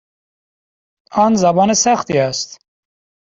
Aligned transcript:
آن 1.11 1.35
زبان 1.35 1.73
سختی 1.73 2.17
است. 2.17 2.59